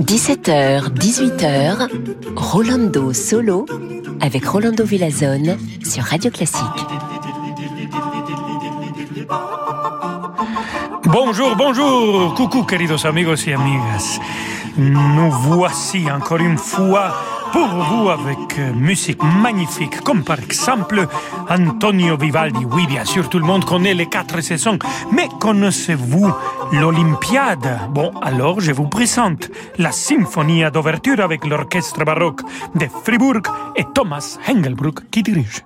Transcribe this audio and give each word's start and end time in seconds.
17h, 0.00 0.88
18h, 0.94 1.88
Rolando 2.34 3.12
Solo 3.12 3.66
avec 4.22 4.46
Rolando 4.46 4.84
Villazone 4.84 5.58
sur 5.84 6.04
Radio 6.04 6.30
Classique. 6.30 6.64
Bonjour, 11.04 11.54
bonjour, 11.54 12.32
coucou 12.34 12.62
queridos 12.62 13.04
amigos 13.04 13.46
y 13.46 13.52
amigas. 13.52 14.18
Nous 14.78 15.30
voici 15.30 16.10
encore 16.10 16.38
une 16.38 16.56
fois 16.56 17.12
pour 17.52 17.68
vous 17.68 18.08
avec 18.10 18.58
euh, 18.58 18.72
musique 18.74 19.22
magnifique, 19.22 20.00
comme 20.00 20.24
par 20.24 20.38
exemple 20.38 21.06
Antonio 21.48 22.16
Vivaldi. 22.16 22.64
Oui, 22.64 22.86
bien 22.86 23.04
sûr, 23.04 23.28
tout 23.28 23.38
le 23.38 23.44
monde 23.44 23.64
connaît 23.64 23.94
les 23.94 24.06
quatre 24.06 24.40
saisons, 24.40 24.78
mais 25.12 25.28
connaissez-vous 25.40 26.32
l'Olympiade 26.72 27.78
Bon, 27.90 28.10
alors 28.22 28.60
je 28.60 28.72
vous 28.72 28.88
présente 28.88 29.50
la 29.78 29.92
symphonie 29.92 30.64
d'ouverture 30.70 31.20
avec 31.20 31.46
l'orchestre 31.46 32.04
baroque 32.04 32.42
de 32.74 32.86
Fribourg 33.04 33.42
et 33.76 33.84
Thomas 33.94 34.38
Engelbruck 34.48 35.10
qui 35.10 35.22
dirige. 35.22 35.64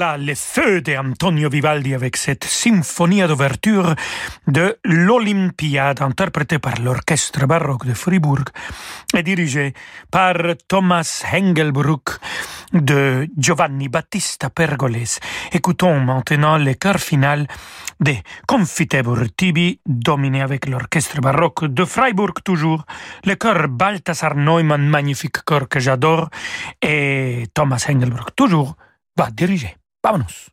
Voilà 0.00 0.16
les 0.16 0.34
feux 0.34 0.80
d'Antonio 0.80 1.50
Vivaldi 1.50 1.92
avec 1.92 2.16
cette 2.16 2.44
symphonie 2.44 3.20
d'ouverture 3.20 3.94
de 4.46 4.78
l'Olympiade 4.82 6.00
interprétée 6.00 6.58
par 6.58 6.80
l'orchestre 6.80 7.44
baroque 7.46 7.84
de 7.84 7.92
Fribourg 7.92 8.44
et 9.14 9.22
dirigée 9.22 9.74
par 10.10 10.36
Thomas 10.68 11.22
Engelbruck 11.34 12.18
de 12.72 13.28
Giovanni 13.36 13.90
Battista 13.90 14.48
Pergoles. 14.48 15.20
Écoutons 15.52 16.00
maintenant 16.00 16.56
le 16.56 16.72
chœur 16.72 16.98
final 16.98 17.46
des 18.00 18.22
Confitebur 18.46 19.24
Tibi, 19.36 19.80
dominé 19.84 20.40
avec 20.40 20.66
l'orchestre 20.66 21.20
baroque 21.20 21.66
de 21.66 21.84
Freiburg 21.84 22.42
toujours, 22.42 22.86
le 23.26 23.34
chœur 23.34 23.68
Balthasar 23.68 24.34
Neumann, 24.34 24.88
magnifique 24.88 25.44
chœur 25.44 25.68
que 25.68 25.78
j'adore, 25.78 26.30
et 26.80 27.44
Thomas 27.52 27.84
Engelbruck 27.86 28.34
toujours 28.34 28.76
va 29.14 29.30
diriger. 29.30 29.76
Vámonos. 30.02 30.50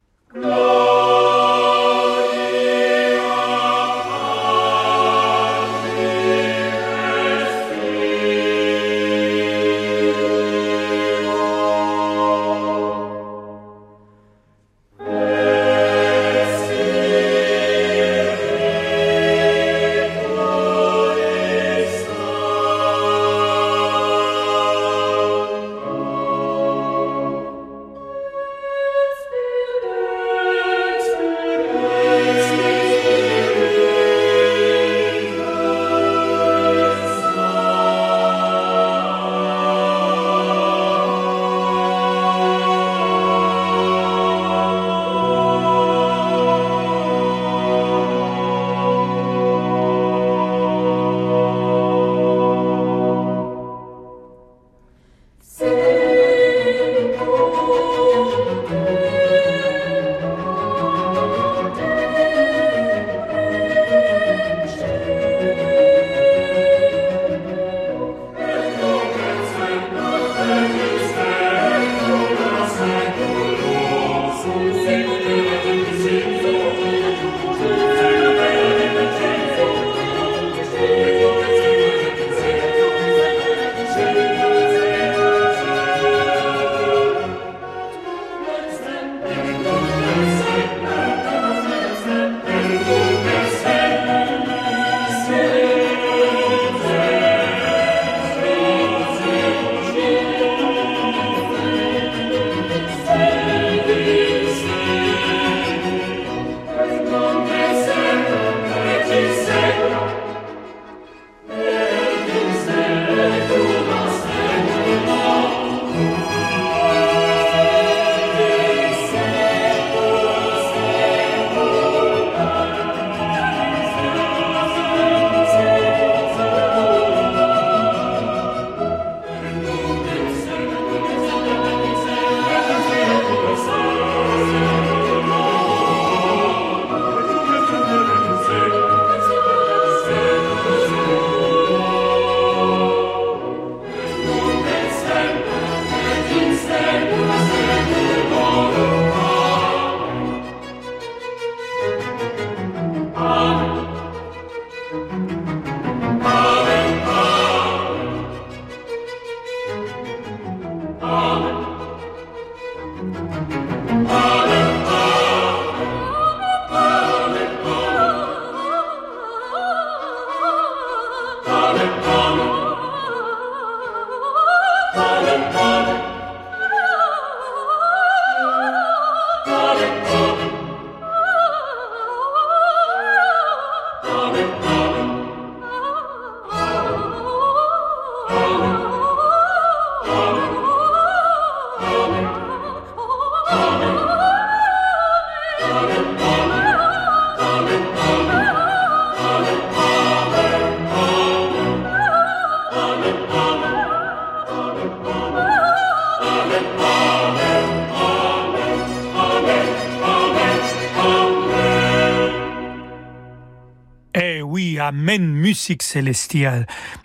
Musique 215.70 216.48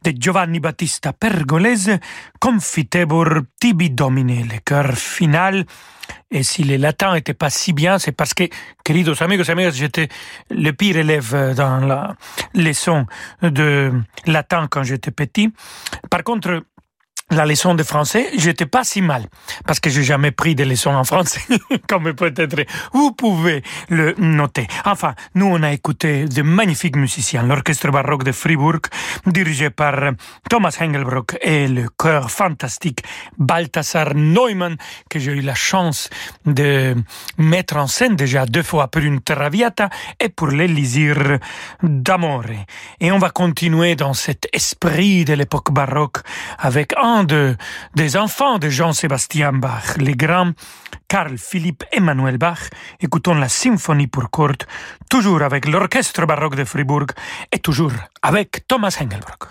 de 0.04 0.12
Giovanni 0.18 0.60
Battista 0.60 1.12
Pergolese, 1.12 1.98
Confitebur 2.38 3.42
tibi 3.60 3.90
domine, 3.90 4.46
le 4.48 4.58
cœur 4.64 4.92
final. 4.94 5.64
Et 6.30 6.42
si 6.42 6.64
le 6.64 6.76
latin 6.76 7.14
était 7.14 7.34
pas 7.34 7.50
si 7.50 7.72
bien, 7.72 7.98
c'est 7.98 8.12
parce 8.12 8.34
que, 8.34 8.44
queridos 8.84 9.22
amigos 9.22 9.44
et 9.44 9.52
amigas, 9.52 9.72
j'étais 9.72 10.08
le 10.50 10.72
pire 10.72 10.96
élève 10.96 11.54
dans 11.54 11.80
la 11.80 12.16
leçon 12.54 13.06
de 13.42 13.92
latin 14.26 14.66
quand 14.70 14.82
j'étais 14.82 15.10
petit. 15.10 15.52
Par 16.10 16.22
contre, 16.24 16.64
la 17.32 17.46
leçon 17.46 17.74
de 17.74 17.82
français, 17.82 18.28
j'étais 18.36 18.66
pas 18.66 18.84
si 18.84 19.00
mal 19.00 19.24
parce 19.66 19.80
que 19.80 19.88
j'ai 19.88 20.02
jamais 20.02 20.30
pris 20.30 20.54
de 20.54 20.64
leçons 20.64 20.94
en 20.94 21.04
français, 21.04 21.40
comme 21.88 22.12
peut-être 22.12 22.64
vous 22.92 23.12
pouvez 23.12 23.62
le 23.88 24.14
noter. 24.18 24.66
Enfin, 24.84 25.14
nous 25.34 25.46
on 25.46 25.62
a 25.62 25.72
écouté 25.72 26.26
de 26.26 26.42
magnifiques 26.42 26.96
musiciens, 26.96 27.42
l'orchestre 27.42 27.90
baroque 27.90 28.24
de 28.24 28.32
Fribourg, 28.32 28.80
dirigé 29.26 29.70
par 29.70 29.94
Thomas 30.50 30.76
Hengelbrock 30.78 31.38
et 31.40 31.68
le 31.68 31.88
chœur 31.88 32.30
fantastique 32.30 33.02
Balthasar 33.38 34.14
Neumann 34.14 34.76
que 35.08 35.18
j'ai 35.18 35.32
eu 35.32 35.40
la 35.40 35.54
chance 35.54 36.10
de 36.44 36.94
mettre 37.38 37.76
en 37.76 37.86
scène 37.86 38.16
déjà 38.16 38.44
deux 38.44 38.62
fois 38.62 38.88
pour 38.88 39.02
une 39.02 39.20
Traviata 39.20 39.88
et 40.20 40.28
pour 40.28 40.48
l'Élysir 40.48 41.38
d'Amore. 41.82 42.44
Et 43.00 43.10
on 43.10 43.18
va 43.18 43.30
continuer 43.30 43.96
dans 43.96 44.12
cet 44.12 44.48
esprit 44.52 45.24
de 45.24 45.34
l'époque 45.34 45.72
baroque 45.72 46.18
avec 46.58 46.92
un 47.00 47.21
de, 47.24 47.56
des 47.94 48.16
enfants 48.16 48.58
de 48.58 48.68
Jean-Sébastien 48.68 49.52
Bach, 49.52 49.96
les 49.98 50.14
grands 50.14 50.52
Carl 51.08 51.36
Philippe 51.38 51.84
Emmanuel 51.92 52.38
Bach. 52.38 52.70
Écoutons 53.00 53.34
la 53.34 53.48
symphonie 53.48 54.06
pour 54.06 54.30
cordes, 54.30 54.64
toujours 55.10 55.42
avec 55.42 55.66
l'orchestre 55.66 56.26
baroque 56.26 56.56
de 56.56 56.64
Fribourg 56.64 57.06
et 57.50 57.58
toujours 57.58 57.92
avec 58.22 58.66
Thomas 58.66 58.96
Engelbrock. 59.00 59.48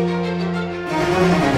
Música 0.00 1.49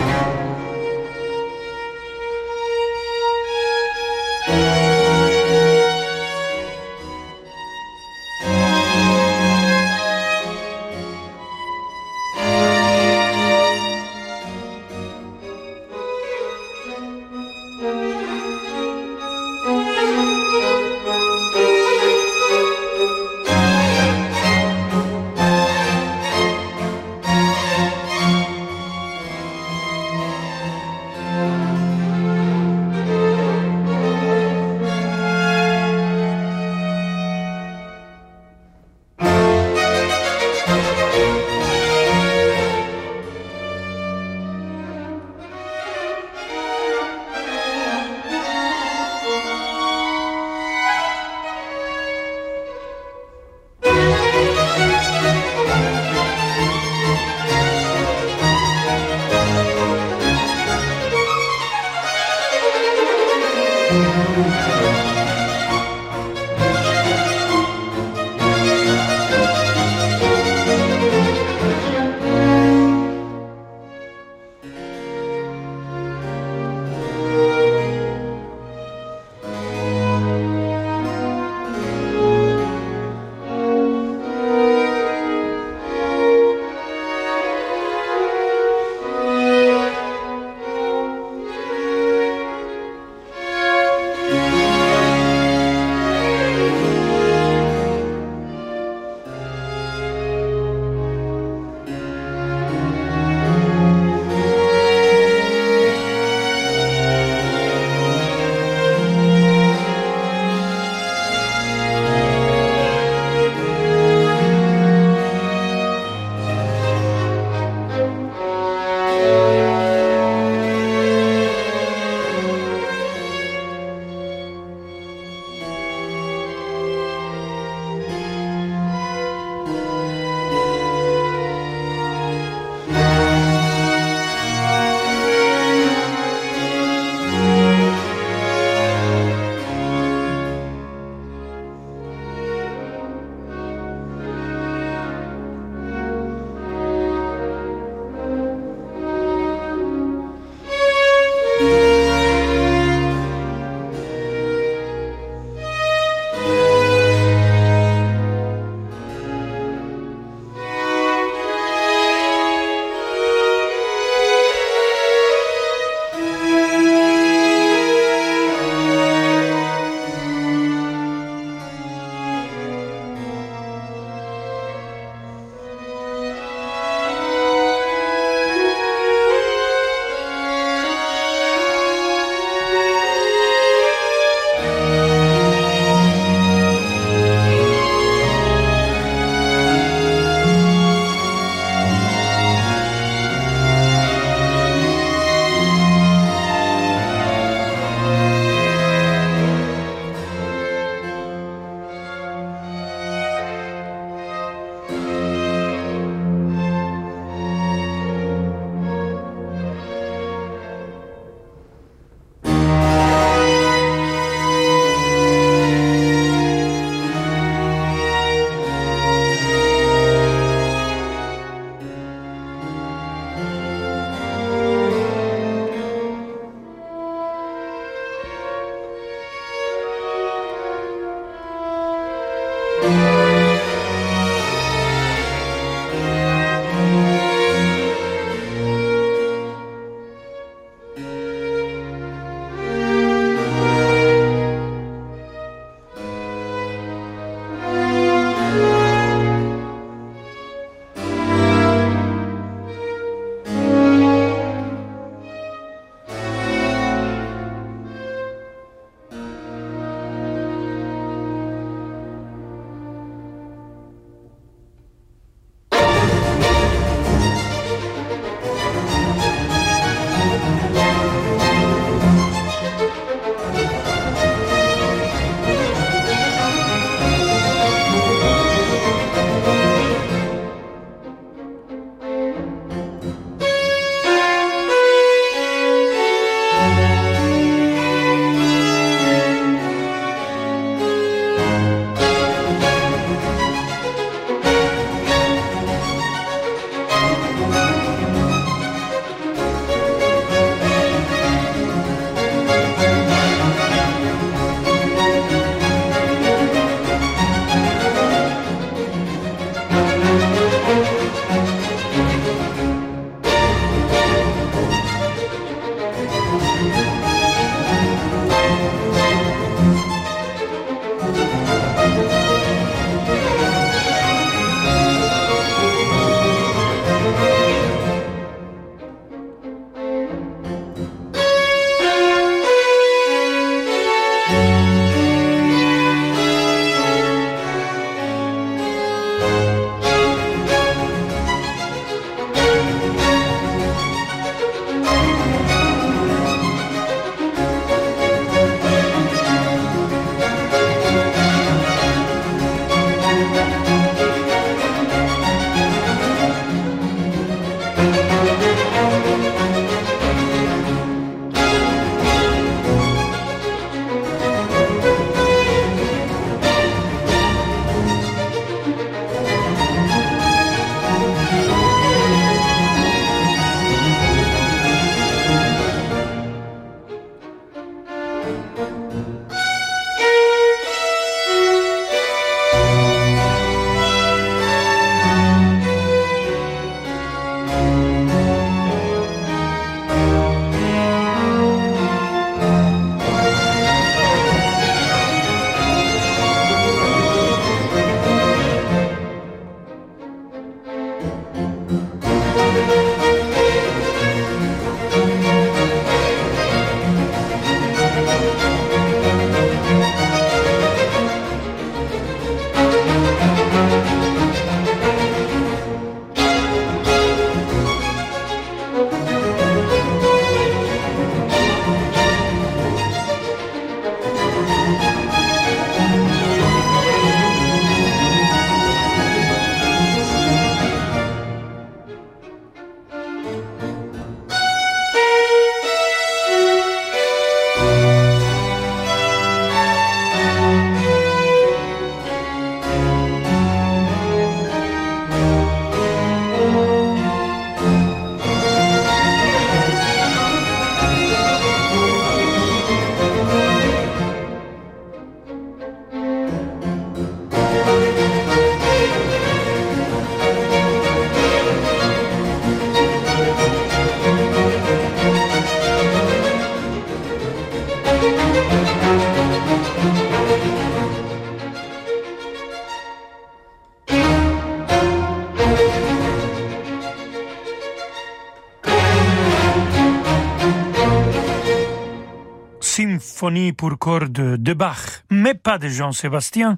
pour 483.63 483.79
cordes 483.79 484.43
de 484.49 484.55
Bach, 484.55 485.05
mais 485.09 485.35
pas 485.35 485.57
de 485.57 485.69
Jean-Sébastien. 485.69 486.57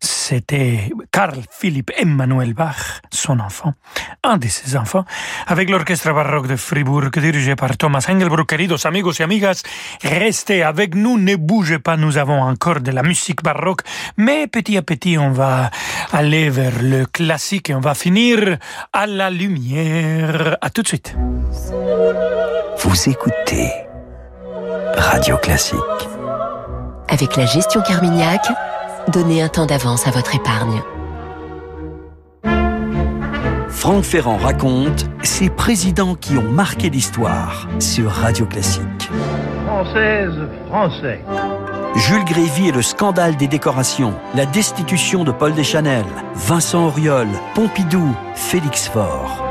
C'était 0.00 0.90
Carl 1.10 1.40
Philipp 1.50 1.90
Emmanuel 1.96 2.52
Bach, 2.52 3.00
son 3.10 3.40
enfant, 3.40 3.72
un 4.22 4.36
de 4.36 4.46
ses 4.46 4.76
enfants, 4.76 5.06
avec 5.46 5.70
l'orchestre 5.70 6.12
baroque 6.12 6.46
de 6.46 6.56
Fribourg 6.56 7.08
dirigé 7.10 7.56
par 7.56 7.78
Thomas 7.78 8.04
Engelbruck. 8.06 8.50
Queridos 8.50 8.86
amigos 8.86 9.18
et 9.18 9.22
amigas, 9.22 9.62
restez 10.02 10.62
avec 10.62 10.94
nous, 10.94 11.16
ne 11.16 11.36
bougez 11.36 11.78
pas, 11.78 11.96
nous 11.96 12.18
avons 12.18 12.42
encore 12.42 12.80
de 12.82 12.90
la 12.90 13.02
musique 13.02 13.42
baroque, 13.42 13.80
mais 14.18 14.46
petit 14.46 14.76
à 14.76 14.82
petit 14.82 15.16
on 15.16 15.30
va 15.30 15.70
aller 16.12 16.50
vers 16.50 16.82
le 16.82 17.06
classique 17.06 17.70
et 17.70 17.74
on 17.74 17.80
va 17.80 17.94
finir 17.94 18.58
à 18.92 19.06
la 19.06 19.30
lumière. 19.30 20.58
À 20.60 20.68
tout 20.68 20.82
de 20.82 20.88
suite. 20.88 21.16
Vous 22.82 23.08
écoutez 23.08 23.70
Radio 24.96 25.36
Classique. 25.38 26.15
Avec 27.08 27.36
la 27.36 27.46
gestion 27.46 27.82
Carmignac, 27.82 28.40
donnez 29.08 29.40
un 29.40 29.48
temps 29.48 29.66
d'avance 29.66 30.06
à 30.06 30.10
votre 30.10 30.34
épargne. 30.34 30.82
Franck 33.68 34.02
Ferrand 34.02 34.38
raconte 34.38 35.06
ces 35.22 35.48
présidents 35.48 36.16
qui 36.16 36.36
ont 36.36 36.50
marqué 36.50 36.90
l'histoire 36.90 37.68
sur 37.78 38.10
Radio 38.10 38.46
Classique. 38.46 39.10
Française, 39.66 40.34
Français. 40.68 41.20
Jules 41.94 42.24
Grévy 42.24 42.68
et 42.68 42.72
le 42.72 42.82
scandale 42.82 43.36
des 43.36 43.46
décorations, 43.46 44.14
la 44.34 44.44
destitution 44.44 45.22
de 45.22 45.30
Paul 45.30 45.54
Deschanel, 45.54 46.04
Vincent 46.34 46.86
Auriol, 46.86 47.28
Pompidou, 47.54 48.14
Félix 48.34 48.88
Faure. 48.88 49.45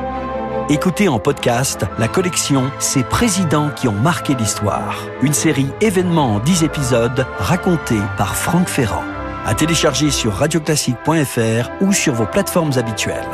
Écoutez 0.67 1.07
en 1.07 1.19
podcast 1.19 1.85
la 1.99 2.07
collection 2.07 2.71
Ces 2.79 3.03
présidents 3.03 3.69
qui 3.69 3.87
ont 3.87 3.91
marqué 3.91 4.33
l'histoire. 4.33 4.97
Une 5.21 5.31
série 5.31 5.67
événements 5.79 6.37
en 6.37 6.39
10 6.39 6.63
épisodes 6.63 7.27
racontés 7.37 8.01
par 8.17 8.35
Franck 8.35 8.67
Ferrand. 8.67 9.03
À 9.45 9.53
télécharger 9.53 10.09
sur 10.09 10.33
radioclassique.fr 10.33 11.69
ou 11.81 11.93
sur 11.93 12.15
vos 12.15 12.25
plateformes 12.25 12.71
habituelles. 12.77 13.29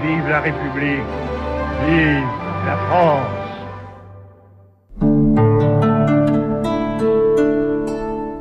Vive 0.00 0.28
la 0.28 0.40
République. 0.42 1.02
Vive 1.88 2.22
la 2.64 2.76
France. 2.86 3.26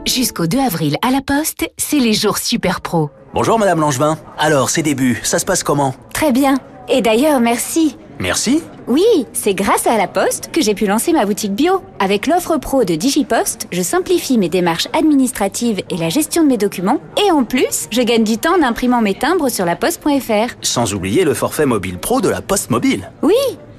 Jusqu'au 0.06 0.46
2 0.46 0.60
avril 0.60 0.98
à 1.02 1.10
la 1.10 1.22
Poste, 1.22 1.68
c'est 1.78 1.98
les 1.98 2.14
jours 2.14 2.38
super 2.38 2.82
pro. 2.82 3.10
Bonjour 3.34 3.58
Madame 3.58 3.80
Langevin. 3.80 4.20
Alors, 4.38 4.70
ces 4.70 4.84
débuts, 4.84 5.20
ça 5.24 5.40
se 5.40 5.46
passe 5.46 5.64
comment? 5.64 5.96
Très 6.14 6.32
bien. 6.32 6.60
Et 6.90 7.02
d'ailleurs, 7.02 7.40
merci. 7.40 7.98
Merci. 8.20 8.62
Oui, 8.88 9.06
c'est 9.32 9.54
grâce 9.54 9.88
à 9.88 9.98
la 9.98 10.08
Poste 10.08 10.52
que 10.52 10.62
j'ai 10.62 10.74
pu 10.74 10.86
lancer 10.86 11.14
ma 11.14 11.26
boutique 11.26 11.54
bio. 11.54 11.82
Avec 12.00 12.28
l'offre 12.28 12.58
pro 12.58 12.84
de 12.84 12.96
DigiPost, 12.96 13.68
je 13.72 13.82
simplifie 13.82 14.38
mes 14.38 14.50
démarches 14.50 14.90
administratives 14.92 15.82
et 15.90 15.96
la 15.96 16.10
gestion 16.10 16.44
de 16.44 16.50
mes 16.50 16.58
documents. 16.58 17.00
Et 17.26 17.32
en 17.32 17.46
plus, 17.46 17.88
je 17.92 18.02
gagne 18.02 18.26
du 18.26 18.38
temps 18.38 18.60
en 18.60 18.62
imprimant 18.62 19.02
mes 19.02 19.14
timbres 19.16 19.48
sur 19.48 19.64
la 19.64 19.78
poste.fr. 19.78 20.54
Sans 20.62 20.94
oublier 20.94 21.24
le 21.24 21.34
forfait 21.34 21.66
mobile 21.66 21.98
pro 21.98 22.20
de 22.20 22.28
la 22.28 22.42
Poste 22.42 22.72
Mobile. 22.72 23.10
Oui, 23.24 23.34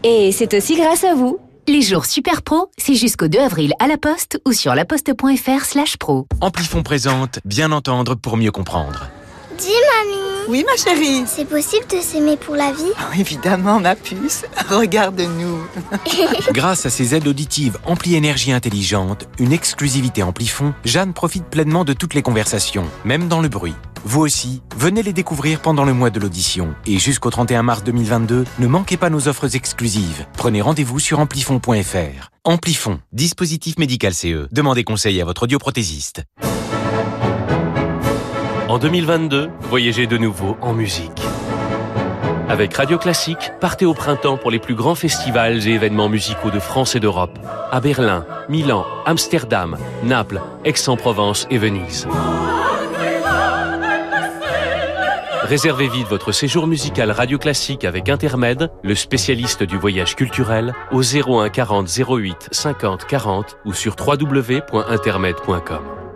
et 0.04 0.32
c'est 0.32 0.54
aussi 0.54 0.74
grâce 0.76 1.04
à 1.04 1.14
vous. 1.14 1.38
Les 1.68 1.82
jours 1.82 2.06
super 2.06 2.40
pro, 2.40 2.70
c'est 2.78 2.94
jusqu'au 2.94 3.28
2 3.28 3.38
avril 3.38 3.74
à 3.78 3.86
la 3.88 3.98
Poste 3.98 4.40
ou 4.46 4.52
sur 4.52 4.74
laposte.fr 4.74 5.64
slash 5.64 5.98
pro. 5.98 6.26
Amplifon 6.40 6.82
présente 6.82 7.40
Bien 7.44 7.72
entendre 7.72 8.14
pour 8.14 8.38
mieux 8.38 8.50
comprendre. 8.50 9.10
Dis 9.60 9.68
mamie 9.68 10.46
Oui 10.48 10.64
ma 10.66 10.74
chérie 10.76 11.24
C'est 11.26 11.44
possible 11.44 11.86
de 11.90 12.00
s'aimer 12.00 12.38
pour 12.38 12.54
la 12.56 12.72
vie? 12.72 12.92
Oh, 12.98 13.14
Évidemment 13.18 13.78
ma 13.78 13.94
puce, 13.94 14.44
regarde-nous 14.70 15.58
Grâce 16.52 16.86
à 16.86 16.90
ses 16.90 17.14
aides 17.14 17.28
auditives 17.28 17.76
Ampli 17.84 18.14
Énergie 18.14 18.52
Intelligente, 18.52 19.28
une 19.38 19.52
exclusivité 19.52 20.22
Amplifon, 20.22 20.72
Jeanne 20.86 21.12
profite 21.12 21.44
pleinement 21.44 21.84
de 21.84 21.92
toutes 21.92 22.14
les 22.14 22.22
conversations, 22.22 22.86
même 23.04 23.28
dans 23.28 23.42
le 23.42 23.48
bruit. 23.48 23.74
Vous 24.04 24.20
aussi, 24.20 24.62
venez 24.76 25.02
les 25.02 25.12
découvrir 25.12 25.60
pendant 25.60 25.84
le 25.84 25.92
mois 25.92 26.08
de 26.08 26.18
l'audition. 26.18 26.74
Et 26.86 26.98
jusqu'au 26.98 27.28
31 27.28 27.62
mars 27.62 27.84
2022, 27.84 28.44
ne 28.58 28.66
manquez 28.66 28.96
pas 28.96 29.10
nos 29.10 29.28
offres 29.28 29.54
exclusives. 29.54 30.24
Prenez 30.38 30.62
rendez-vous 30.62 30.98
sur 30.98 31.20
amplifon.fr. 31.20 32.30
Amplifon, 32.44 33.00
dispositif 33.12 33.78
médical 33.78 34.14
CE. 34.14 34.48
Demandez 34.52 34.84
conseil 34.84 35.20
à 35.20 35.26
votre 35.26 35.42
audioprothésiste. 35.42 36.22
En 38.70 38.78
2022, 38.78 39.50
voyagez 39.62 40.06
de 40.06 40.16
nouveau 40.16 40.56
en 40.60 40.72
musique. 40.72 41.20
Avec 42.48 42.72
Radio 42.72 42.98
Classique, 42.98 43.50
partez 43.60 43.84
au 43.84 43.94
printemps 43.94 44.36
pour 44.36 44.52
les 44.52 44.60
plus 44.60 44.76
grands 44.76 44.94
festivals 44.94 45.66
et 45.66 45.72
événements 45.72 46.08
musicaux 46.08 46.52
de 46.52 46.60
France 46.60 46.94
et 46.94 47.00
d'Europe. 47.00 47.36
À 47.72 47.80
Berlin, 47.80 48.24
Milan, 48.48 48.86
Amsterdam, 49.06 49.76
Naples, 50.04 50.40
Aix-en-Provence 50.64 51.48
et 51.50 51.58
Venise. 51.58 52.06
Réservez 55.42 55.88
vite 55.88 56.06
votre 56.06 56.30
séjour 56.30 56.68
musical 56.68 57.10
Radio 57.10 57.38
Classique 57.38 57.84
avec 57.84 58.08
Intermède, 58.08 58.70
le 58.84 58.94
spécialiste 58.94 59.64
du 59.64 59.78
voyage 59.78 60.14
culturel, 60.14 60.74
au 60.92 61.02
01 61.02 61.48
40 61.48 61.88
08 62.08 62.50
50 62.52 63.04
40 63.04 63.56
ou 63.64 63.72
sur 63.72 63.96
www.intermed.com. 63.98 66.09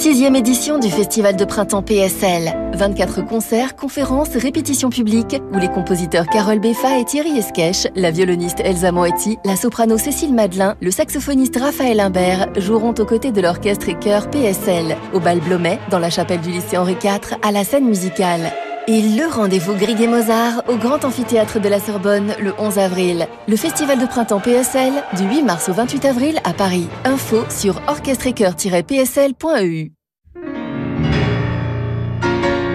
Sixième 0.00 0.34
édition 0.34 0.78
du 0.78 0.88
Festival 0.88 1.36
de 1.36 1.44
printemps 1.44 1.82
PSL. 1.82 2.70
24 2.72 3.20
concerts, 3.20 3.76
conférences, 3.76 4.34
répétitions 4.34 4.88
publiques 4.88 5.36
où 5.52 5.58
les 5.58 5.68
compositeurs 5.68 6.26
Carole 6.26 6.58
Beffa 6.58 6.98
et 6.98 7.04
Thierry 7.04 7.36
Esquèche, 7.36 7.86
la 7.94 8.10
violoniste 8.10 8.60
Elsa 8.60 8.92
Moetti, 8.92 9.36
la 9.44 9.56
soprano 9.56 9.98
Cécile 9.98 10.32
Madelin, 10.32 10.74
le 10.80 10.90
saxophoniste 10.90 11.58
Raphaël 11.58 12.00
Imbert 12.00 12.48
joueront 12.56 12.94
aux 12.98 13.04
côtés 13.04 13.30
de 13.30 13.42
l'orchestre 13.42 13.90
et 13.90 13.98
chœur 13.98 14.30
PSL 14.30 14.96
au 15.12 15.20
bal 15.20 15.38
Blomet 15.40 15.78
dans 15.90 15.98
la 15.98 16.08
chapelle 16.08 16.40
du 16.40 16.50
lycée 16.50 16.78
Henri 16.78 16.96
IV 17.04 17.36
à 17.42 17.52
la 17.52 17.62
scène 17.62 17.84
musicale. 17.84 18.50
Et 18.92 19.02
le 19.02 19.32
rendez-vous 19.32 19.76
Grieg 19.76 20.00
et 20.00 20.08
Mozart 20.08 20.64
au 20.66 20.74
Grand 20.74 21.04
Amphithéâtre 21.04 21.60
de 21.60 21.68
la 21.68 21.78
Sorbonne 21.78 22.34
le 22.40 22.52
11 22.58 22.80
avril. 22.80 23.28
Le 23.46 23.54
Festival 23.54 24.00
de 24.00 24.06
printemps 24.06 24.40
PSL 24.40 24.92
du 25.16 25.28
8 25.28 25.44
mars 25.44 25.68
au 25.68 25.72
28 25.72 26.06
avril 26.06 26.40
à 26.42 26.52
Paris. 26.52 26.88
Info 27.04 27.44
sur 27.48 27.80
orchestrecoeur-psl.eu. 27.86 29.92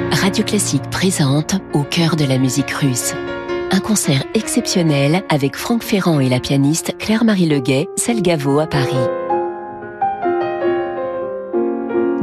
Radio 0.10 0.46
Classique 0.46 0.90
présente 0.90 1.56
Au 1.74 1.84
cœur 1.84 2.16
de 2.16 2.24
la 2.24 2.38
musique 2.38 2.72
russe. 2.72 3.14
Un 3.72 3.82
concert 3.82 4.24
exceptionnel 4.36 5.22
avec 5.28 5.58
Franck 5.58 5.84
Ferrand 5.84 6.22
et 6.22 6.30
la 6.30 6.40
pianiste 6.40 6.98
Claire-Marie 6.98 7.50
Leguet, 7.50 7.90
Selgavo 7.98 8.60
à 8.60 8.68
Paris. 8.68 9.25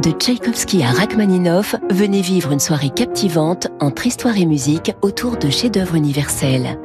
De 0.03 0.11
Tchaïkovski 0.11 0.83
à 0.83 0.91
Rachmaninoff, 0.91 1.77
venez 1.89 2.19
vivre 2.19 2.51
une 2.51 2.59
soirée 2.59 2.89
captivante 2.89 3.69
entre 3.79 4.05
histoire 4.05 4.37
et 4.37 4.45
musique 4.45 4.91
autour 5.01 5.37
de 5.37 5.49
chefs-d'œuvre 5.49 5.95
universels. 5.95 6.77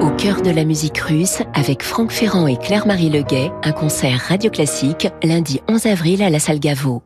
Au 0.00 0.10
cœur 0.10 0.42
de 0.42 0.50
la 0.50 0.64
musique 0.64 0.98
russe, 0.98 1.42
avec 1.54 1.82
Franck 1.82 2.12
Ferrand 2.12 2.46
et 2.46 2.56
Claire-Marie 2.56 3.10
Leguet, 3.10 3.50
un 3.64 3.72
concert 3.72 4.26
radio 4.28 4.48
classique 4.48 5.08
lundi 5.24 5.60
11 5.68 5.86
avril 5.86 6.22
à 6.22 6.30
la 6.30 6.38
salle 6.38 6.60
Gaveau. 6.60 7.02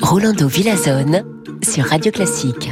Rolando 0.00 0.48
Villazone 0.48 1.24
sur 1.62 1.84
Radio 1.84 2.10
Classique. 2.10 2.70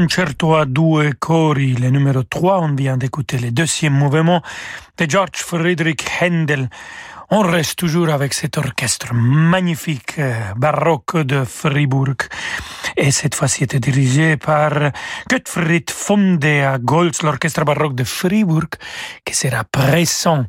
Concerto 0.00 0.54
à 0.54 0.64
deux 0.64 1.12
cori, 1.18 1.74
le 1.74 1.90
numéro 1.90 2.22
3. 2.22 2.60
On 2.60 2.74
vient 2.74 2.96
d'écouter 2.96 3.36
le 3.36 3.50
deuxième 3.50 3.94
mouvement 3.94 4.42
de 4.96 5.10
George 5.10 5.34
Friedrich 5.34 6.04
Händel. 6.20 6.68
On 7.30 7.40
reste 7.42 7.76
toujours 7.80 8.08
avec 8.08 8.32
cet 8.32 8.56
orchestre 8.58 9.12
magnifique 9.12 10.18
euh, 10.18 10.34
baroque 10.56 11.16
de 11.16 11.42
Fribourg. 11.44 12.14
Et 12.96 13.10
cette 13.10 13.34
fois-ci 13.34 13.64
était 13.64 13.80
dirigé 13.80 14.36
par 14.36 14.70
Gottfried 15.28 15.90
von 16.06 16.36
der 16.36 16.78
Goltz, 16.78 17.22
l'orchestre 17.22 17.64
baroque 17.64 17.96
de 17.96 18.04
Fribourg, 18.04 18.70
qui 19.24 19.34
sera 19.34 19.64
présent 19.64 20.44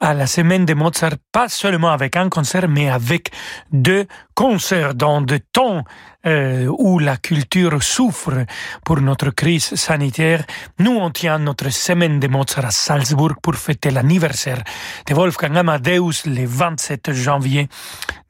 à 0.00 0.12
la 0.12 0.26
semaine 0.26 0.66
de 0.66 0.74
Mozart, 0.74 1.16
pas 1.32 1.48
seulement 1.48 1.92
avec 1.92 2.16
un 2.16 2.28
concert, 2.28 2.68
mais 2.68 2.90
avec 2.90 3.30
deux 3.72 4.06
concerts 4.34 4.94
dans 4.94 5.22
des 5.22 5.40
temps 5.40 5.84
euh, 6.26 6.66
où 6.66 6.98
la 6.98 7.16
culture 7.16 7.80
souffre 7.82 8.44
pour 8.84 9.00
notre 9.00 9.30
crise 9.30 9.74
sanitaire. 9.76 10.44
Nous, 10.80 10.90
on 10.90 11.10
tient 11.10 11.38
notre 11.38 11.70
semaine 11.70 12.18
de 12.18 12.26
Mozart 12.26 12.64
à 12.64 12.70
Salzbourg 12.72 13.34
pour 13.40 13.54
fêter 13.54 13.90
l'anniversaire 13.92 14.62
de 15.06 15.14
Wolfgang 15.14 15.56
Amadeus 15.56 16.26
le 16.26 16.44
27 16.44 17.12
janvier, 17.12 17.68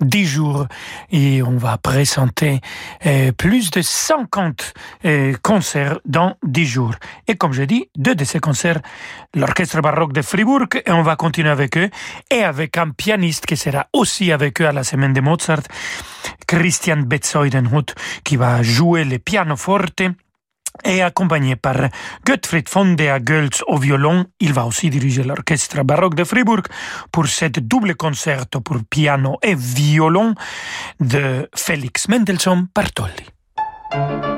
10 0.00 0.26
jours, 0.26 0.66
et 1.10 1.42
on 1.42 1.56
va 1.56 1.78
présenter 1.78 2.60
euh, 3.06 3.32
plus 3.32 3.70
de 3.70 3.80
50 3.80 4.74
euh, 5.06 5.34
concerts 5.42 5.98
dans 6.04 6.34
10 6.42 6.66
jours. 6.66 6.94
Et 7.26 7.36
comme 7.36 7.52
je 7.52 7.62
dis, 7.62 7.88
deux 7.96 8.14
de 8.14 8.24
ces 8.24 8.38
concerts, 8.38 8.80
l'orchestre 9.34 9.80
baroque 9.80 10.12
de 10.12 10.22
Fribourg, 10.22 10.66
et 10.84 10.92
on 10.92 11.02
va 11.02 11.16
continuer 11.16 11.50
avec 11.50 11.76
eux, 11.78 11.88
et 12.30 12.44
avec 12.44 12.76
un 12.76 12.90
pianiste 12.90 13.46
qui 13.46 13.56
sera 13.56 13.86
aussi 13.92 14.30
avec 14.30 14.60
eux 14.60 14.66
à 14.66 14.72
la 14.72 14.84
semaine 14.84 15.14
de 15.14 15.20
Mozart, 15.20 15.62
Christian 16.46 16.98
Betzoidenhut, 16.98 17.87
qui 18.24 18.36
va 18.36 18.62
jouer 18.62 19.04
le 19.04 19.18
pianoforte 19.18 20.02
et 20.84 21.02
accompagné 21.02 21.56
par 21.56 21.88
Gottfried 22.24 22.68
von 22.72 22.94
der 22.94 23.20
Goltz 23.20 23.62
au 23.66 23.78
violon. 23.78 24.26
Il 24.40 24.52
va 24.52 24.64
aussi 24.66 24.90
diriger 24.90 25.24
l'orchestre 25.24 25.82
baroque 25.82 26.14
de 26.14 26.24
Fribourg 26.24 26.62
pour 27.10 27.26
cette 27.26 27.58
double 27.58 27.94
concerto 27.96 28.60
pour 28.60 28.78
piano 28.88 29.38
et 29.42 29.54
violon 29.54 30.34
de 31.00 31.48
Félix 31.54 32.08
Mendelssohn 32.08 32.68
Bartholdy. 32.74 34.37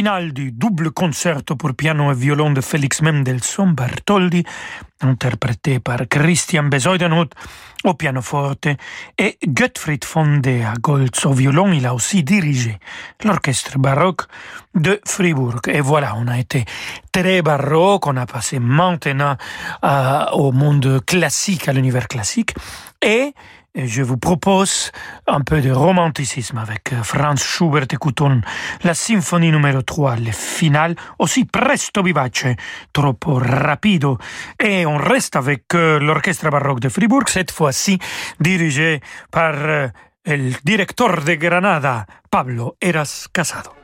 Finale 0.00 0.32
du 0.32 0.50
double 0.50 0.92
concerto 0.92 1.56
pour 1.56 1.74
piano 1.74 2.10
et 2.10 2.14
violon 2.14 2.52
de 2.54 2.62
Félix 2.62 3.02
Mendelssohn 3.02 3.74
Bartholdi, 3.74 4.42
interprété 5.02 5.78
par 5.78 6.08
Christian 6.08 6.62
Besoidenhout 6.62 7.28
au 7.84 7.92
pianoforte 7.92 8.68
et 9.18 9.36
Gottfried 9.46 10.02
von 10.06 10.38
der 10.38 10.72
Goltz 10.80 11.26
au 11.26 11.34
violon. 11.34 11.72
Il 11.72 11.84
a 11.84 11.92
aussi 11.92 12.22
dirigé 12.22 12.78
l'orchestre 13.24 13.78
baroque 13.78 14.22
de 14.74 14.98
Fribourg. 15.06 15.60
Et 15.68 15.82
voilà, 15.82 16.14
on 16.16 16.28
a 16.28 16.38
été 16.38 16.64
très 17.12 17.42
baroque, 17.42 18.06
on 18.06 18.16
a 18.16 18.24
passé 18.24 18.58
maintenant 18.58 19.36
euh, 19.84 20.24
au 20.32 20.50
monde 20.50 21.04
classique, 21.04 21.68
à 21.68 21.74
l'univers 21.74 22.08
classique. 22.08 22.54
Et 23.02 23.34
je 23.74 24.02
vous 24.02 24.16
propose 24.16 24.90
un 25.26 25.40
peu 25.42 25.60
de 25.60 25.70
romanticisme 25.70 26.58
avec 26.58 26.92
euh, 26.92 27.02
Franz 27.02 27.42
Schubert. 27.42 27.86
Écoutons 27.92 28.40
la 28.82 28.94
symphonie 28.94 29.52
numéro 29.52 29.82
3, 29.82 30.16
le 30.16 30.32
final, 30.32 30.96
aussi 31.18 31.44
presto 31.44 32.02
vivace, 32.02 32.56
troppo 32.92 33.34
rapido. 33.34 34.18
Et 34.58 34.86
on 34.86 34.96
reste 34.96 35.36
avec 35.36 35.64
euh, 35.74 35.98
l'orchestre 36.00 36.50
baroque 36.50 36.80
de 36.80 36.88
Fribourg, 36.88 37.28
cette 37.28 37.52
fois-ci 37.52 37.98
dirigé 38.40 39.00
par 39.30 39.54
euh, 39.54 39.88
le 40.26 40.52
directeur 40.64 41.22
de 41.24 41.34
Granada, 41.34 42.06
Pablo 42.30 42.76
Eras 42.80 43.28
Casado. 43.32 43.79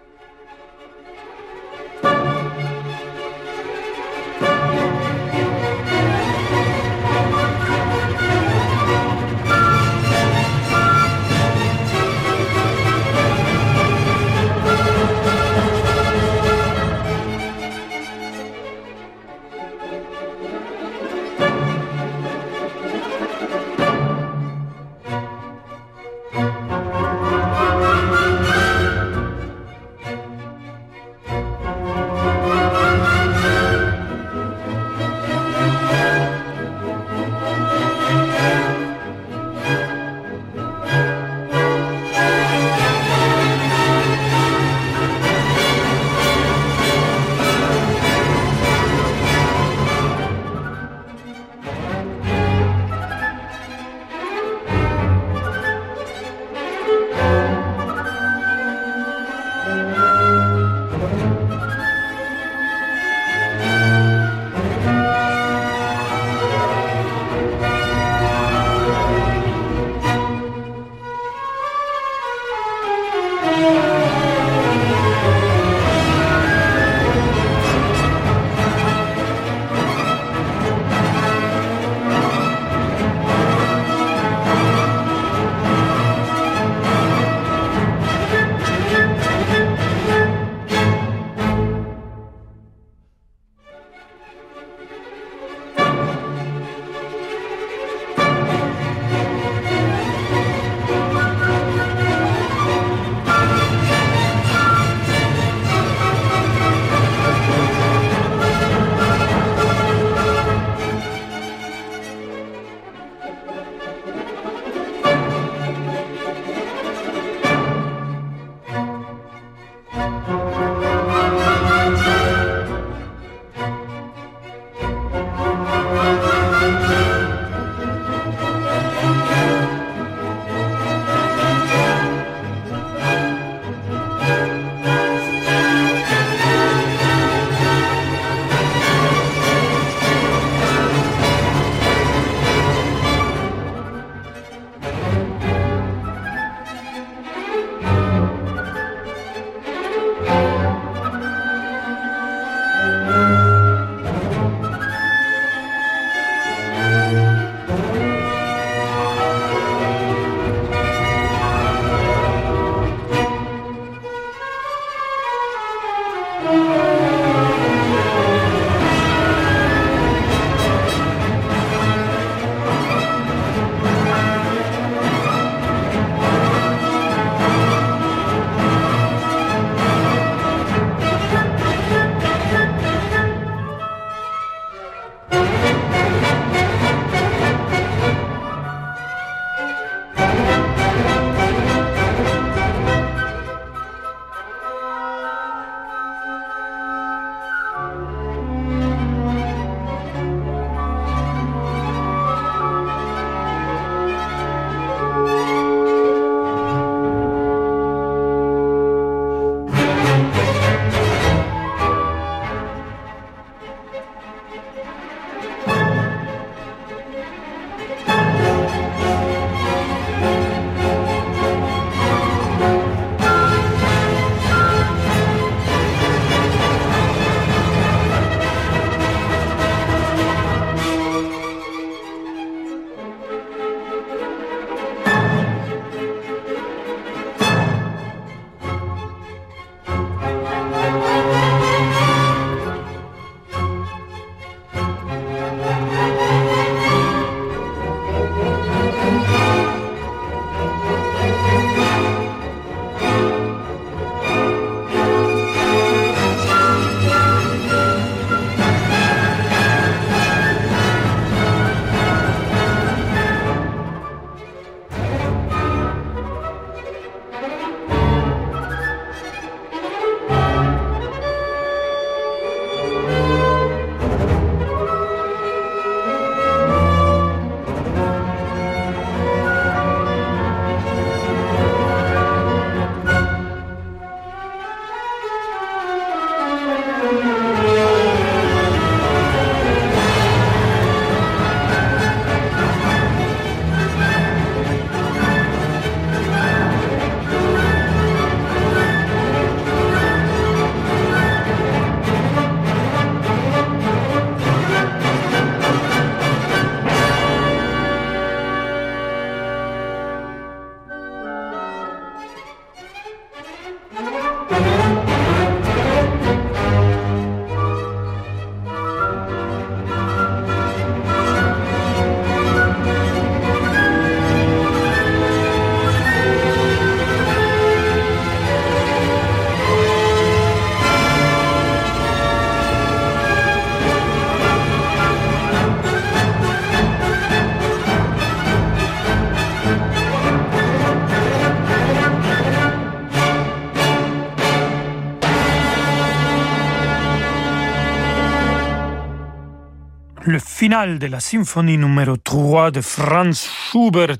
Le 350.27 350.41
final 350.41 350.99
de 350.99 351.07
la 351.07 351.21
symphonie 351.21 351.79
numéro 351.79 352.17
3 352.17 352.73
de 352.73 352.81
Franz 352.81 353.49
Schubert. 353.49 354.17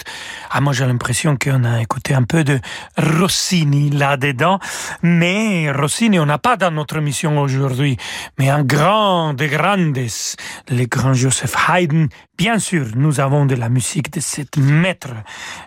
Ah, 0.51 0.61
moi, 0.61 0.73
j'ai 0.73 0.87
l'impression 0.87 1.37
qu'on 1.37 1.65
a 1.65 1.83
écouté 1.83 2.15
un 2.15 2.23
peu 2.23 2.45
de 2.45 2.61
Rossini 2.97 3.91
là-dedans. 3.91 4.61
Mais 5.03 5.71
Rossini, 5.73 6.21
on 6.21 6.27
n'a 6.27 6.39
pas 6.39 6.57
dans 6.57 6.71
notre 6.71 6.99
émission 6.99 7.39
aujourd'hui. 7.41 7.97
Mais 8.39 8.51
un 8.51 8.63
grand 8.63 9.35
de 9.35 9.47
grandes, 9.47 9.99
le 9.99 10.85
grand 10.87 11.13
Joseph 11.13 11.57
Haydn. 11.69 12.07
Bien 12.39 12.59
sûr, 12.59 12.89
nous 12.95 13.19
avons 13.19 13.47
de 13.47 13.55
la 13.55 13.71
musique 13.71 14.13
de 14.13 14.21
cet 14.21 14.59
maître. 14.59 15.15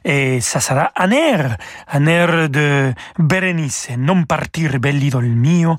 Et 0.06 0.40
ça 0.40 0.60
sera 0.60 0.92
un 0.96 1.10
air, 1.10 1.58
un 1.92 2.06
air 2.06 2.48
de 2.48 2.94
Berenice, 3.18 3.90
Non 3.98 4.24
partir 4.24 4.80
bell'idol 4.80 5.26
mio. 5.26 5.78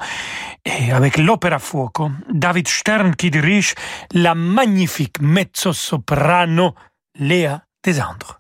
Et 0.65 0.91
avec 0.93 1.17
l'opéra 1.17 1.61
fuoco, 1.61 2.11
David 2.31 2.69
Stern 2.69 3.15
qui 3.15 3.31
dirige 3.31 3.75
la 4.13 4.35
magnifique 4.51 5.21
mezzo-soprano 5.23 6.75
Léa 7.15 7.65
Desandres. 7.83 8.40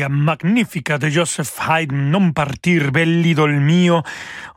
Aria 0.00 0.08
magnifica 0.08 0.98
de 0.98 1.10
Joseph 1.10 1.60
Haydn, 1.60 2.10
Non 2.10 2.32
partir 2.32 2.90
bell'idol 2.90 3.60
mio, 3.60 4.02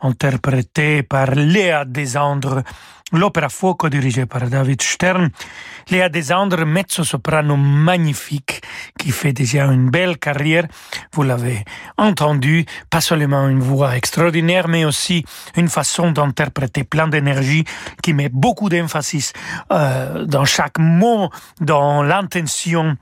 interprété 0.02 1.04
par 1.04 1.36
Léa 1.36 1.84
Desandre, 1.86 2.64
l'opéra 3.12 3.50
Fuoco 3.50 3.90
dirigée 3.90 4.26
par 4.26 4.48
David 4.50 4.82
Stern. 4.82 5.30
Léa 5.90 6.08
Desandre, 6.08 6.66
mezzo-soprano 6.66 7.58
magnifique, 7.58 8.62
qui 8.98 9.12
fait 9.12 9.34
déjà 9.34 9.66
une 9.66 9.90
belle 9.90 10.18
carrière. 10.18 10.68
Vous 11.12 11.24
l'avez 11.24 11.66
entendu, 11.98 12.66
pas 12.90 13.02
seulement 13.02 13.50
une 13.50 13.60
voix 13.60 13.98
extraordinaire, 13.98 14.70
mais 14.70 14.86
aussi 14.86 15.26
une 15.58 15.68
façon 15.68 16.12
d'interpréter 16.12 16.86
plein 16.86 17.10
d'énergie 17.10 17.66
qui 18.02 18.14
met 18.14 18.30
beaucoup 18.30 18.70
d'emphasis 18.70 19.34
euh, 19.72 20.26
dans 20.26 20.46
chaque 20.46 20.80
mot, 20.80 21.30
dans 21.60 22.02
l'intention 22.02 22.98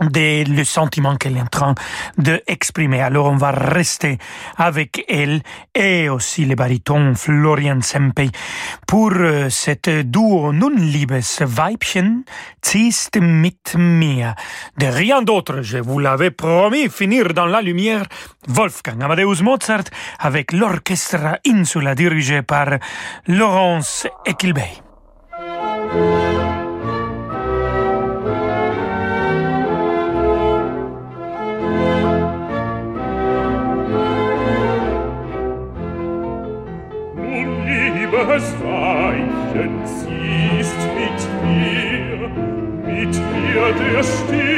des, 0.00 0.44
le 0.44 0.64
sentiment 0.64 1.16
qu'elle 1.16 1.36
est 1.36 1.40
en 1.40 1.46
train 1.46 1.74
d'exprimer. 2.16 3.00
Alors 3.00 3.26
on 3.26 3.36
va 3.36 3.50
rester 3.50 4.18
avec 4.56 5.04
elle 5.08 5.42
et 5.74 6.08
aussi 6.08 6.44
le 6.44 6.54
baryton 6.54 7.14
Florian 7.14 7.80
Sempey 7.80 8.30
pour 8.86 9.12
euh, 9.12 9.48
cette 9.50 9.88
duo 9.88 10.52
Nun 10.52 10.76
liebes 10.76 11.22
Weibchen 11.40 12.24
ziehst 12.64 13.16
mit 13.20 13.74
mir. 13.76 14.34
De 14.76 14.86
rien 14.86 15.22
d'autre, 15.22 15.62
je 15.62 15.78
vous 15.78 15.98
l'avais 15.98 16.30
promis, 16.30 16.88
finir 16.88 17.34
dans 17.34 17.46
la 17.46 17.62
lumière, 17.62 18.04
Wolfgang 18.48 19.02
Amadeus 19.02 19.42
Mozart 19.42 19.84
avec 20.18 20.52
l'orchestre 20.52 21.38
Insula 21.46 21.94
dirigé 21.94 22.42
par 22.42 22.78
Laurence 23.26 24.06
Equilbey. 24.26 24.82
dir 43.72 44.02
still 44.02 44.57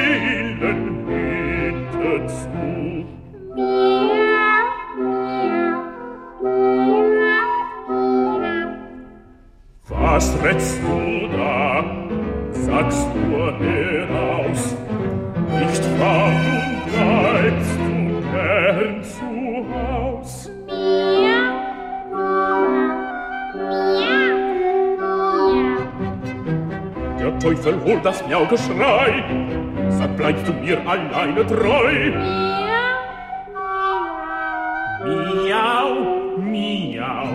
Holt 28.00 28.06
das 28.06 28.26
Miau-Geschrei, 28.26 29.22
sag, 29.90 30.16
bleibst 30.16 30.48
du 30.48 30.54
mir 30.54 30.78
alleine 30.88 31.46
treu? 31.46 32.12
Miau, 35.04 36.38
miau. 36.38 37.26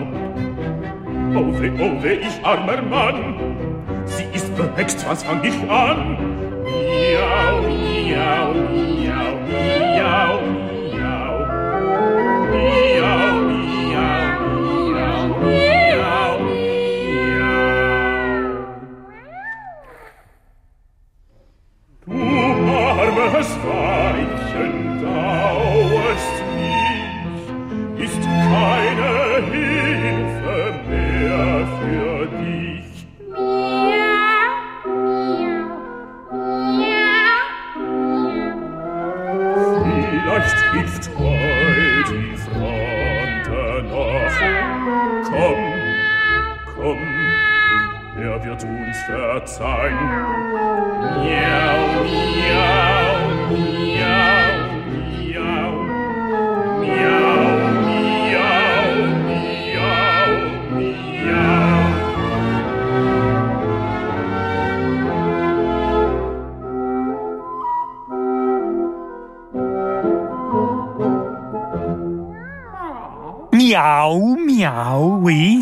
Oh 1.36 1.60
weh, 1.60 1.70
oh 1.78 2.02
weh, 2.02 2.14
ich 2.14 2.44
armer 2.44 2.82
Mann, 2.82 3.36
sie 4.06 4.24
ist 4.34 4.56
behext, 4.56 5.08
was 5.08 5.22
fang 5.22 5.44
ich 5.44 5.70
an? 5.70 6.35
sang 49.58 50.15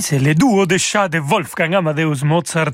miau, 0.05 0.19
oui, 0.19 0.19
c'est 0.19 0.19
le 0.19 0.35
duo 0.35 0.67
de 0.67 0.79
chats 0.79 1.09
de 1.09 1.19
Wolfgang 1.19 1.75
Amadeus 1.75 2.25
Mozart. 2.25 2.73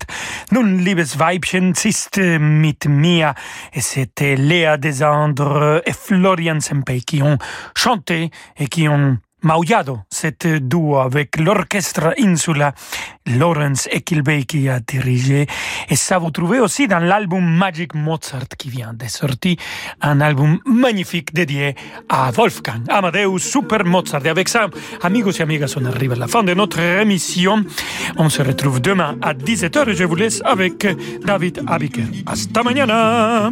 Nun, 0.52 0.78
liebes 0.78 1.16
Weibchen, 1.16 1.74
ziehst 1.74 2.18
mit 2.18 2.86
mir. 2.86 3.34
Et 3.72 3.80
c'était 3.80 4.36
Léa 4.36 4.76
Desandre 4.76 5.82
et 5.86 5.92
Florian 5.92 6.60
Sempey 6.60 7.00
qui 7.00 7.22
ont 7.22 7.38
chanté 7.76 8.30
et 8.56 8.68
qui 8.68 8.88
ont 8.88 9.18
maullado 9.42 10.00
cette 10.10 10.46
duo 10.46 10.98
avec 10.98 11.38
l'orchestre 11.38 12.14
Insula, 12.18 12.74
Lawrence 13.26 13.88
Equilbey 13.92 14.44
qui 14.44 14.68
a 14.68 14.80
dirigé. 14.80 15.46
Et 15.88 15.96
ça 15.96 16.18
vous 16.18 16.30
trouvez 16.30 16.60
aussi 16.60 16.88
dans 16.88 16.98
l'album 16.98 17.44
Magic 17.44 17.94
Mozart 17.94 18.48
qui 18.58 18.70
vient 18.70 18.92
de 18.92 19.06
sortir, 19.06 19.56
un 20.00 20.20
album 20.20 20.58
magnifique 20.64 21.32
dédié 21.34 21.74
à 22.08 22.30
Wolfgang 22.30 22.82
Amadeus 22.88 23.38
Super 23.38 23.84
Mozart. 23.84 24.24
Et 24.24 24.28
avec 24.28 24.48
ça, 24.48 24.68
amigos 25.02 25.32
et 25.32 25.42
amigas, 25.42 25.74
on 25.80 25.84
arrive 25.84 26.12
à 26.12 26.16
la 26.16 26.26
fin 26.26 26.42
de 26.42 26.54
notre 26.54 26.80
émission. 26.80 27.64
On 28.16 28.28
se 28.28 28.42
retrouve 28.42 28.80
demain 28.80 29.16
à 29.22 29.34
17h 29.34 29.88
et 29.88 29.94
je 29.94 30.04
vous 30.04 30.16
laisse 30.16 30.42
avec 30.44 30.86
David 31.24 31.62
Abiker. 31.66 32.04
Hasta 32.26 32.62
mañana! 32.62 33.50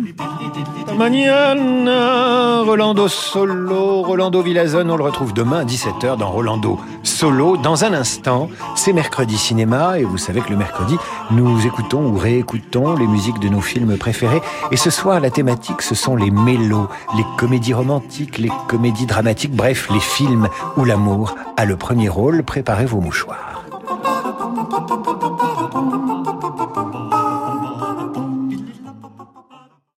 Mañana, 0.97 2.63
Rolando 2.63 3.09
Solo, 3.09 4.03
Rolando 4.03 4.43
Villazone, 4.43 4.91
on 4.91 4.97
le 4.97 5.05
retrouve 5.05 5.33
demain 5.33 5.61
à 5.61 5.65
17h 5.65 6.17
dans 6.17 6.31
Rolando 6.31 6.81
Solo. 7.03 7.57
Dans 7.57 7.85
un 7.85 7.93
instant, 7.93 8.49
c'est 8.75 8.93
mercredi 8.93 9.37
et 9.61 10.05
vous 10.05 10.19
savez 10.19 10.41
que 10.41 10.51
le 10.51 10.57
mercredi, 10.57 10.97
nous 11.33 11.67
écoutons 11.67 12.07
ou 12.07 12.17
réécoutons 12.17 12.95
les 12.95 13.09
musiques 13.09 13.41
de 13.41 13.49
nos 13.49 13.61
films 13.61 13.97
préférés. 13.99 14.41
Et 14.71 14.77
ce 14.77 14.89
soir, 14.89 15.19
la 15.19 15.31
thématique, 15.31 15.83
ce 15.83 15.97
sont 15.97 16.15
les 16.15 16.31
mélos, 16.31 16.89
les 17.17 17.25
comédies 17.37 17.75
romantiques, 17.75 18.39
les 18.39 18.53
comédies 18.69 19.07
dramatiques, 19.07 19.55
bref, 19.55 19.89
les 19.91 20.01
films 20.01 20.49
où 20.77 20.85
l'amour 20.85 21.35
a 21.57 21.65
le 21.65 21.77
premier 21.77 22.09
rôle. 22.09 22.45
Préparez 22.45 22.87
vos 22.87 23.01
mouchoirs. 23.01 23.65